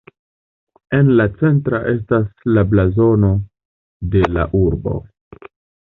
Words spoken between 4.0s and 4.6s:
de la